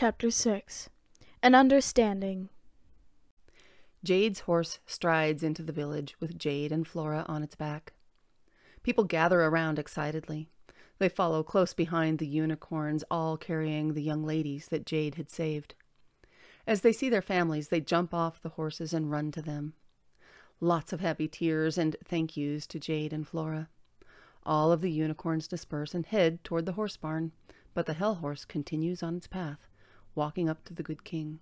[0.00, 0.88] Chapter 6
[1.42, 2.48] An Understanding
[4.02, 7.92] Jade's horse strides into the village with Jade and Flora on its back.
[8.82, 10.48] People gather around excitedly.
[10.98, 15.74] They follow close behind the unicorns, all carrying the young ladies that Jade had saved.
[16.66, 19.74] As they see their families, they jump off the horses and run to them.
[20.60, 23.68] Lots of happy tears and thank yous to Jade and Flora.
[24.46, 27.32] All of the unicorns disperse and head toward the horse barn,
[27.74, 29.58] but the hell horse continues on its path,
[30.14, 31.40] walking up to the good king.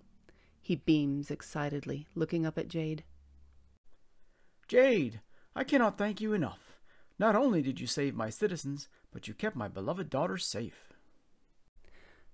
[0.61, 3.03] He beams excitedly, looking up at Jade.
[4.67, 5.21] Jade,
[5.55, 6.77] I cannot thank you enough.
[7.17, 10.93] Not only did you save my citizens, but you kept my beloved daughter safe.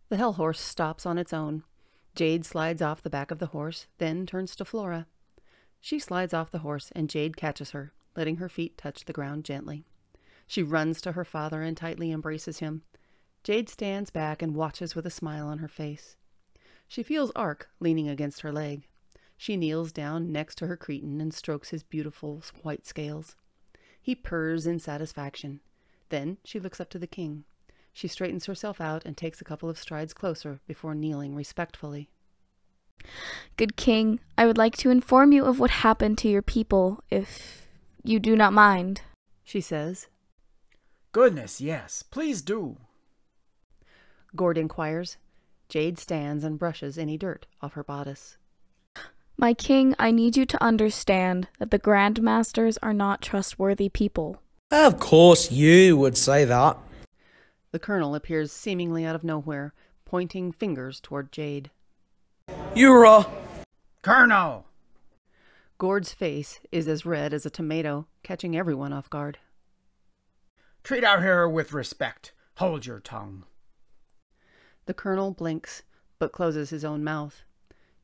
[0.10, 1.64] The hell horse stops on its own.
[2.14, 5.08] Jade slides off the back of the horse, then turns to Flora.
[5.82, 9.46] She slides off the horse, and Jade catches her, letting her feet touch the ground
[9.46, 9.86] gently.
[10.48, 12.84] She runs to her father and tightly embraces him.
[13.44, 16.16] Jade stands back and watches with a smile on her face.
[16.88, 18.88] She feels Ark leaning against her leg.
[19.38, 23.36] She kneels down next to her Cretan and strokes his beautiful white scales.
[24.02, 25.62] He purrs in satisfaction.
[26.10, 27.44] Then she looks up to the king.
[27.92, 32.10] She straightens herself out and takes a couple of strides closer before kneeling respectfully.
[33.58, 37.68] Good king, I would like to inform you of what happened to your people, if
[38.04, 39.02] you do not mind,
[39.44, 40.08] she says.
[41.12, 42.78] Goodness, yes, please do.
[44.36, 45.18] Gord inquires.
[45.70, 48.38] Jade stands and brushes any dirt off her bodice.
[49.38, 54.42] My king, I need you to understand that the Grand Masters are not trustworthy people.
[54.72, 56.78] Of course you would say that.
[57.72, 59.74] The colonel appears seemingly out of nowhere,
[60.06, 61.70] pointing fingers toward Jade.
[62.74, 63.28] You're a...
[64.02, 64.66] Colonel!
[65.78, 69.40] Gord's face is as red as a tomato, catching everyone off guard.
[70.84, 72.32] Treat our hero with respect.
[72.58, 73.44] Hold your tongue.
[74.86, 75.84] The colonel blinks,
[76.20, 77.44] but closes his own mouth.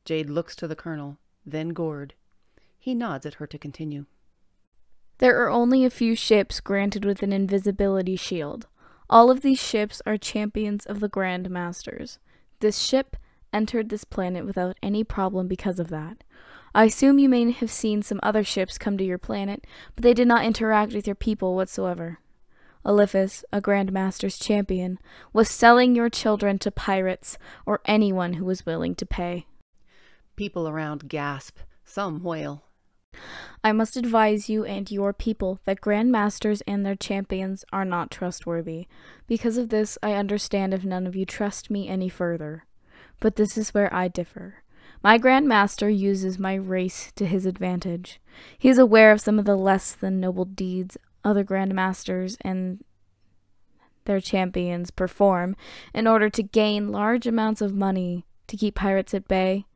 [0.04, 2.14] Jade looks to the colonel, then Gord.
[2.78, 4.06] He nods at her to continue.
[5.18, 8.66] There are only a few ships granted with an invisibility shield.
[9.08, 12.18] All of these ships are champions of the Grand Masters.
[12.58, 13.16] This ship
[13.52, 16.24] entered this planet without any problem because of that.
[16.74, 20.14] I assume you may have seen some other ships come to your planet, but they
[20.14, 22.18] did not interact with your people whatsoever.
[22.84, 24.98] Eliphas, a Grand Master's champion,
[25.32, 29.46] was selling your children to pirates or anyone who was willing to pay.
[30.36, 32.64] People around gasp, some wail.
[33.62, 38.10] I must advise you and your people that Grand Masters and their champions are not
[38.10, 38.86] trustworthy.
[39.26, 42.64] Because of this, I understand if none of you trust me any further.
[43.20, 44.64] But this is where I differ.
[45.02, 48.20] My Grand Master uses my race to his advantage.
[48.58, 52.84] He is aware of some of the less than noble deeds other Grand Masters and
[54.04, 55.56] their champions perform
[55.94, 59.66] in order to gain large amounts of money to keep pirates at bay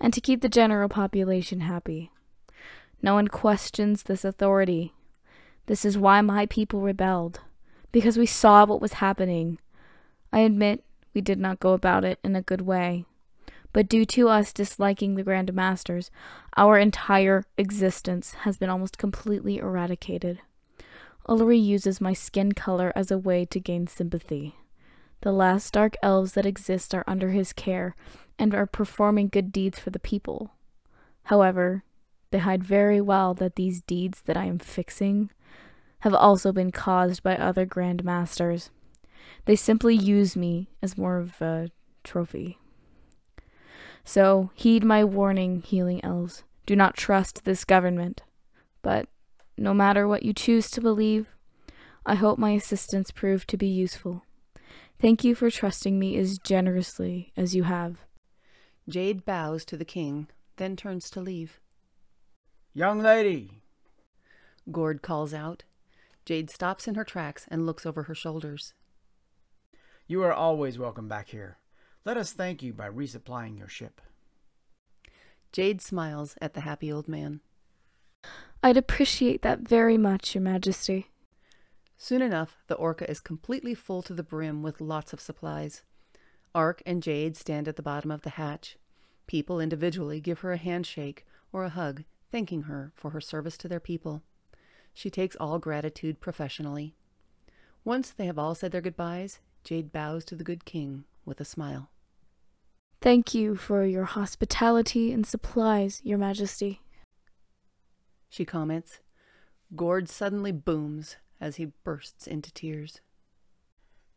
[0.00, 2.10] and to keep the general population happy.
[3.00, 4.94] No one questions this authority.
[5.66, 7.40] This is why my people rebelled,
[7.90, 9.58] because we saw what was happening.
[10.32, 10.84] I admit
[11.14, 13.04] we did not go about it in a good way,
[13.72, 16.10] but due to us disliking the Grand Masters,
[16.56, 20.40] our entire existence has been almost completely eradicated.
[21.28, 24.56] Ullery uses my skin color as a way to gain sympathy.
[25.20, 27.94] The last dark elves that exist are under his care
[28.38, 30.52] and are performing good deeds for the people.
[31.24, 31.84] However,
[32.32, 35.30] they hide very well that these deeds that I am fixing
[36.00, 38.70] have also been caused by other Grand Masters.
[39.44, 41.68] They simply use me as more of a
[42.02, 42.58] trophy.
[44.04, 46.42] So, heed my warning, healing elves.
[46.66, 48.22] Do not trust this government.
[48.82, 49.08] But
[49.62, 51.28] no matter what you choose to believe,
[52.04, 54.24] I hope my assistance proved to be useful.
[55.00, 58.00] Thank you for trusting me as generously as you have.
[58.88, 61.60] Jade bows to the king, then turns to leave.
[62.74, 63.62] Young lady!
[64.72, 65.62] Gord calls out.
[66.24, 68.74] Jade stops in her tracks and looks over her shoulders.
[70.08, 71.58] You are always welcome back here.
[72.04, 74.00] Let us thank you by resupplying your ship.
[75.52, 77.40] Jade smiles at the happy old man.
[78.64, 81.08] I'd appreciate that very much, Your Majesty.
[81.96, 85.82] Soon enough, the Orca is completely full to the brim with lots of supplies.
[86.54, 88.76] Ark and Jade stand at the bottom of the hatch.
[89.26, 93.68] People individually give her a handshake or a hug, thanking her for her service to
[93.68, 94.22] their people.
[94.94, 96.94] She takes all gratitude professionally.
[97.84, 101.44] Once they have all said their goodbyes, Jade bows to the good king with a
[101.44, 101.90] smile.
[103.00, 106.80] Thank you for your hospitality and supplies, Your Majesty
[108.32, 109.00] she comments.
[109.76, 113.02] Gord suddenly booms as he bursts into tears.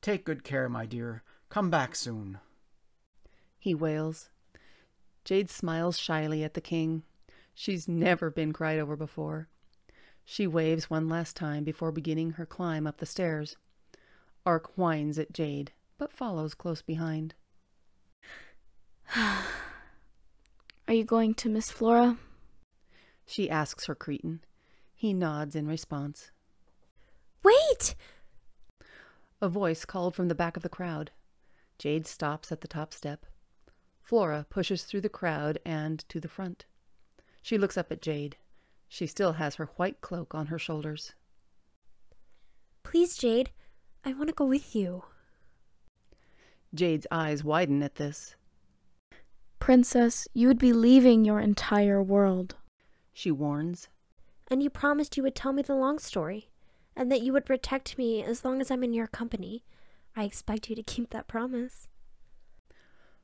[0.02, 1.22] Take good care, my dear.
[1.50, 2.40] Come back soon.
[3.60, 4.30] he wails.
[5.26, 7.04] Jade smiles shyly at the king.
[7.54, 9.50] She's never been cried over before.
[10.24, 13.58] She waves one last time before beginning her climb up the stairs.
[14.46, 17.34] Ark whines at Jade, but follows close behind.
[19.16, 19.44] Are
[20.94, 22.18] you going to Miss Flora?
[23.26, 24.42] She asks her Cretan.
[24.94, 26.32] He nods in response.
[27.44, 27.96] Wait!
[29.42, 31.12] A voice called from the back of the crowd.
[31.78, 33.26] Jade stops at the top step.
[34.02, 36.66] Flora pushes through the crowd and to the front.
[37.42, 38.38] She looks up at Jade.
[38.88, 41.14] She still has her white cloak on her shoulders.
[42.84, 43.52] Please, Jade.
[44.04, 45.04] I want to go with you.
[46.74, 48.36] Jade's eyes widen at this.
[49.60, 52.56] Princess, you would be leaving your entire world.
[53.18, 53.88] She warns.
[54.52, 56.50] And you promised you would tell me the long story,
[56.98, 59.64] and that you would protect me as long as I'm in your company.
[60.18, 61.88] I expect you to keep that promise.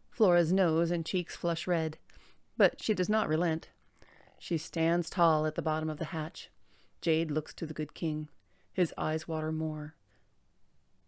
[0.09, 1.97] Flora's nose and cheeks flush red,
[2.55, 3.67] but she does not relent.
[4.39, 6.49] She stands tall at the bottom of the hatch.
[7.01, 8.29] Jade looks to the good king.
[8.71, 9.95] His eyes water more.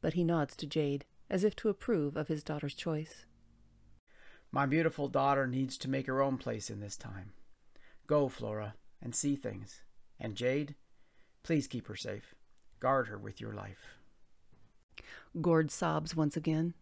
[0.02, 3.26] But he nods to Jade, as if to approve of his daughter's choice.
[4.52, 7.32] My beautiful daughter needs to make her own place in this time.
[8.08, 9.82] Go, Flora, and see things.
[10.20, 10.76] And Jade,
[11.44, 12.36] please keep her safe.
[12.80, 13.98] Guard her with your life.
[15.42, 16.74] Gord sobs once again.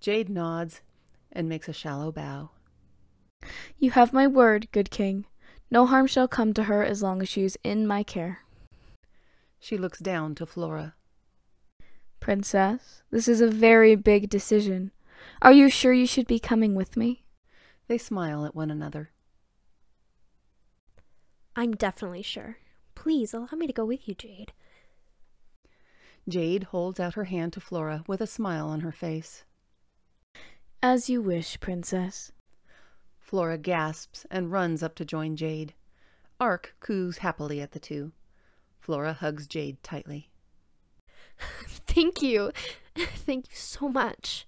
[0.00, 0.82] Jade nods
[1.32, 2.50] and makes a shallow bow.
[3.78, 5.26] You have my word, good king.
[5.70, 8.40] No harm shall come to her as long as she is in my care.
[9.60, 10.94] She looks down to Flora.
[12.20, 14.92] Princess, this is a very big decision.
[15.40, 17.24] Are you sure you should be coming with me?
[17.86, 19.10] They smile at one another.
[21.58, 22.58] I'm definitely sure.
[22.94, 24.52] Please allow me to go with you, Jade.
[26.28, 29.42] Jade holds out her hand to Flora with a smile on her face.
[30.80, 32.30] As you wish, Princess.
[33.18, 35.74] Flora gasps and runs up to join Jade.
[36.38, 38.12] Ark coos happily at the two.
[38.78, 40.30] Flora hugs Jade tightly.
[41.88, 42.52] Thank you.
[42.96, 44.46] Thank you so much.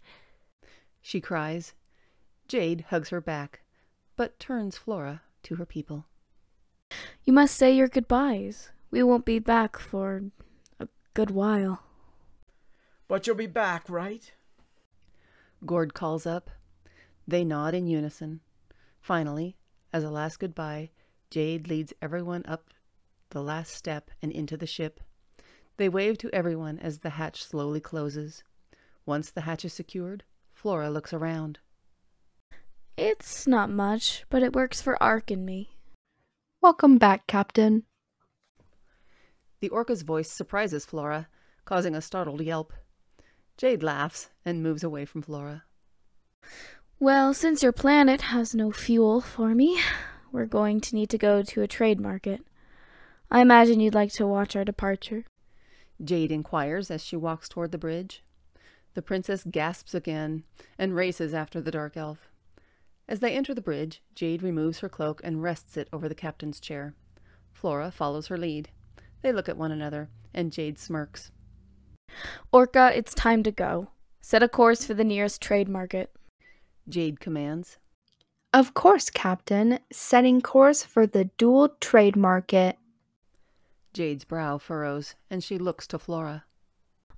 [1.02, 1.74] She cries.
[2.46, 3.62] Jade hugs her back,
[4.14, 6.06] but turns Flora to her people.
[7.24, 8.70] You must say your goodbyes.
[8.90, 10.22] We won't be back for
[10.78, 11.82] a good while.
[13.08, 14.32] But you'll be back, right?
[15.64, 16.50] Gord calls up.
[17.26, 18.40] They nod in unison.
[19.00, 19.56] Finally,
[19.92, 20.90] as a last goodbye,
[21.30, 22.70] Jade leads everyone up
[23.30, 25.00] the last step and into the ship.
[25.76, 28.42] They wave to everyone as the hatch slowly closes.
[29.06, 31.58] Once the hatch is secured, Flora looks around.
[32.96, 35.70] It's not much, but it works for Ark and me.
[36.62, 37.84] Welcome back, Captain.
[39.60, 41.26] The orca's voice surprises Flora,
[41.64, 42.74] causing a startled yelp.
[43.56, 45.64] Jade laughs and moves away from Flora.
[46.98, 49.80] Well, since your planet has no fuel for me,
[50.32, 52.42] we're going to need to go to a trade market.
[53.30, 55.24] I imagine you'd like to watch our departure.
[56.04, 58.22] Jade inquires as she walks toward the bridge.
[58.92, 60.44] The princess gasps again
[60.78, 62.29] and races after the dark elf.
[63.10, 66.60] As they enter the bridge, Jade removes her cloak and rests it over the captain's
[66.60, 66.94] chair.
[67.52, 68.68] Flora follows her lead.
[69.20, 71.32] They look at one another, and Jade smirks.
[72.52, 73.88] Orca, it's time to go.
[74.20, 76.12] Set a course for the nearest trade market.
[76.88, 77.78] Jade commands.
[78.54, 79.80] Of course, Captain.
[79.90, 82.78] Setting course for the Duald trade market.
[83.92, 86.44] Jade's brow furrows, and she looks to Flora.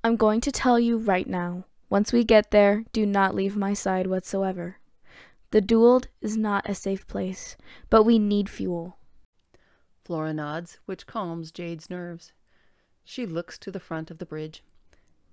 [0.02, 1.66] I'm going to tell you right now.
[1.90, 4.78] Once we get there, do not leave my side whatsoever.
[5.52, 7.58] The Duald is not a safe place,
[7.90, 8.96] but we need fuel.
[10.02, 12.32] Flora nods, which calms Jade's nerves.
[13.04, 14.64] She looks to the front of the bridge.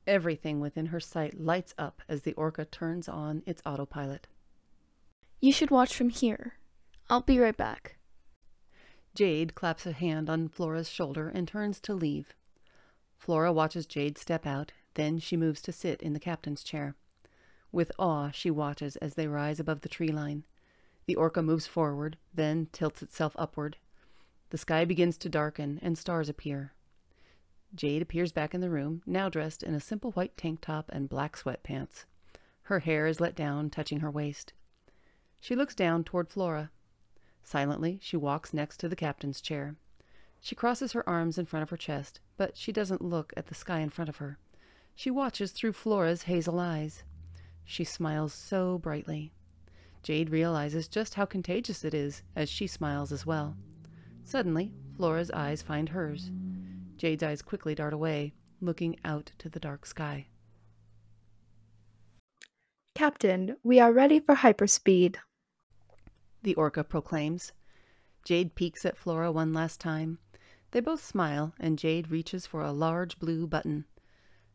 [0.05, 4.27] Everything within her sight lights up as the orca turns on its autopilot.
[5.39, 6.55] You should watch from here.
[7.09, 7.95] I'll be right back.
[9.15, 12.35] Jade claps a hand on Flora's shoulder and turns to leave.
[13.17, 16.97] Flora watches Jade step out, then she moves to sit in the captain's chair.
[17.71, 20.43] With awe, she watches as they rise above the tree line.
[21.05, 23.77] The orca moves forward, then tilts itself upward.
[24.49, 26.73] The sky begins to darken and stars appear.
[27.75, 31.07] Jade appears back in the room, now dressed in a simple white tank top and
[31.07, 32.05] black sweatpants.
[32.63, 34.53] Her hair is let down, touching her waist.
[35.39, 36.71] She looks down toward Flora.
[37.43, 39.75] Silently, she walks next to the captain's chair.
[40.41, 43.55] She crosses her arms in front of her chest, but she doesn't look at the
[43.55, 44.38] sky in front of her.
[44.95, 47.03] She watches through Flora's hazel eyes.
[47.69, 49.31] She smiles so brightly.
[50.01, 53.57] Jade realizes just how contagious it is as she smiles as well.
[54.23, 56.31] Suddenly, Flora's eyes find hers.
[56.97, 60.29] Jade's eyes quickly dart away, looking out to the dark sky.
[62.95, 65.17] Captain, we are ready for hyperspeed.
[66.41, 67.51] The orca proclaims.
[68.25, 70.17] Jade peeks at Flora one last time.
[70.71, 73.85] They both smile, and Jade reaches for a large blue button.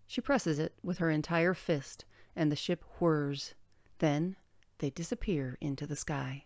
[0.04, 2.04] She presses it with her entire fist,
[2.36, 3.54] and the ship whirs.
[3.98, 4.36] Then
[4.78, 6.44] they disappear into the sky.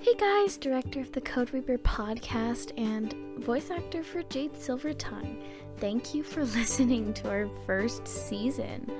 [0.00, 5.42] Hey guys, director of the Code Reaper podcast and voice actor for Jade Silvertongue.
[5.78, 8.90] Thank you for listening to our first season.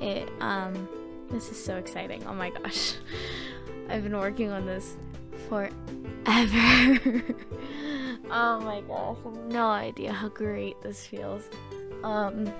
[0.00, 0.88] It um
[1.30, 2.26] this is so exciting.
[2.26, 2.94] Oh my gosh.
[3.88, 4.96] I've been working on this
[5.48, 7.22] forever.
[8.32, 9.18] oh my gosh.
[9.48, 11.48] No idea how great this feels.
[12.02, 12.52] Um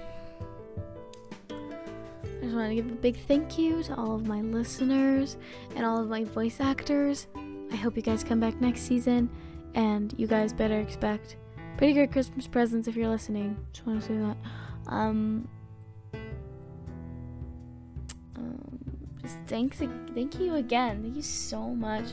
[1.51, 5.37] I just want to give a big thank you to all of my listeners
[5.77, 7.29] and all of my voice actors.
[7.71, 9.31] I hope you guys come back next season,
[9.75, 11.37] and you guys better expect
[11.77, 13.57] pretty good Christmas presents if you're listening.
[13.73, 14.37] Just want to say that.
[14.89, 15.49] Um,
[18.37, 18.79] um,
[19.23, 21.03] just thanks, thank you again.
[21.03, 22.07] Thank you so much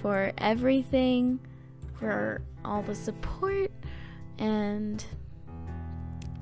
[0.00, 1.38] for everything,
[2.02, 3.70] for all the support,
[4.38, 5.04] and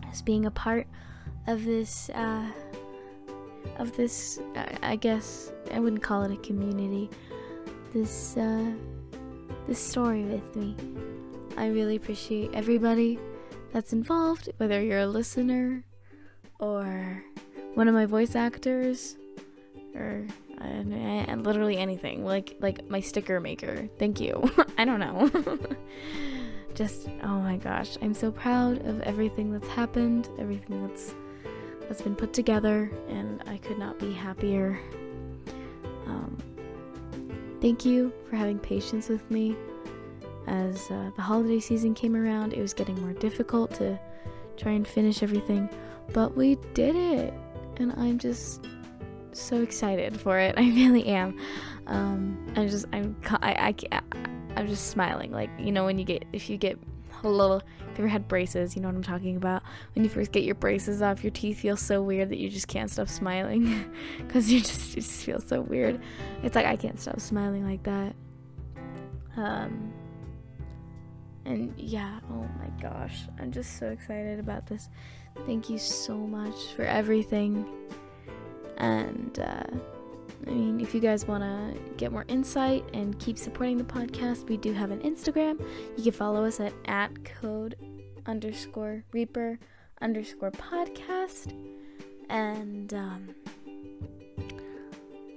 [0.09, 0.87] just being a part
[1.47, 2.09] of this.
[2.11, 2.47] Uh,
[3.77, 4.41] of this,
[4.83, 7.11] I guess I wouldn't call it a community.
[7.93, 8.73] This uh,
[9.69, 10.75] this story with me.
[11.57, 13.19] I really appreciate everybody
[13.73, 15.85] that's involved, whether you're a listener
[16.59, 17.23] or
[17.75, 19.17] one of my voice actors
[19.95, 20.27] or
[20.61, 25.31] uh, literally anything like like my sticker maker thank you i don't know
[26.75, 31.15] just oh my gosh i'm so proud of everything that's happened everything that's
[31.91, 34.79] that's been put together, and I could not be happier.
[36.07, 36.39] Um,
[37.61, 39.57] thank you for having patience with me.
[40.47, 43.99] As uh, the holiday season came around, it was getting more difficult to
[44.57, 45.69] try and finish everything,
[46.13, 47.35] but we did it,
[47.79, 48.69] and I'm just
[49.33, 50.55] so excited for it.
[50.59, 51.39] I really am.
[51.87, 54.01] Um, I'm just I'm I, I
[54.57, 55.33] I'm just smiling.
[55.33, 56.79] Like you know when you get if you get
[57.25, 59.63] a little if you ever had braces you know what i'm talking about
[59.95, 62.69] when you first get your braces off your teeth feel so weird that you just
[62.69, 66.01] can't stop smiling because you just you just feel so weird
[66.43, 68.15] it's like i can't stop smiling like that
[69.37, 69.93] um
[71.45, 74.89] and yeah oh my gosh i'm just so excited about this
[75.47, 77.67] thank you so much for everything
[78.81, 79.65] and uh
[80.47, 84.49] I mean, if you guys want to get more insight and keep supporting the podcast,
[84.49, 85.63] we do have an Instagram.
[85.99, 87.77] You can follow us at, at code
[88.27, 89.59] underscore reaper
[90.01, 91.55] underscore podcast.
[92.31, 93.35] And um,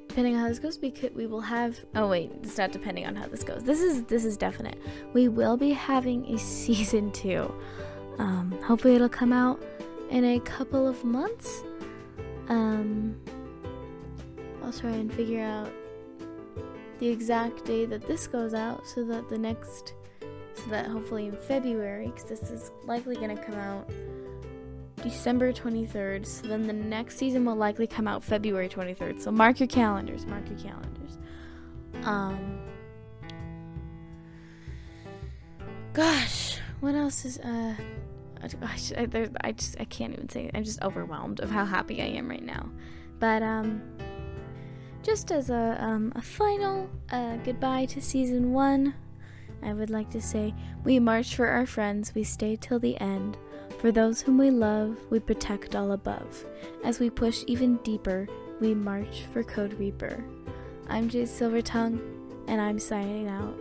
[0.07, 1.77] depending on how this goes, we could we will have.
[1.95, 3.63] Oh wait, it's not depending on how this goes.
[3.63, 4.77] This is this is definite.
[5.13, 7.53] We will be having a season two.
[8.19, 9.61] Um, hopefully, it'll come out
[10.11, 11.63] in a couple of months.
[12.49, 13.15] Um,
[14.63, 15.71] I'll try and figure out
[16.99, 19.93] the exact day that this goes out so that the next
[20.53, 23.89] so that hopefully in February because this is likely going to come out
[25.01, 29.59] December 23rd so then the next season will likely come out February 23rd so mark
[29.59, 31.17] your calendars mark your calendars.
[32.03, 32.59] Um
[35.91, 37.75] gosh what else is uh
[38.47, 40.51] gosh, I, I just I can't even say it.
[40.53, 42.69] I'm just overwhelmed of how happy I am right now
[43.23, 43.81] but um
[45.01, 48.93] just as a, um, a final uh, goodbye to season one,
[49.61, 53.37] I would like to say we march for our friends, we stay till the end.
[53.79, 56.45] For those whom we love, we protect all above.
[56.85, 58.27] As we push even deeper,
[58.61, 60.23] we march for Code Reaper.
[60.87, 61.99] I'm Jade Silvertongue,
[62.47, 63.57] and I'm signing out.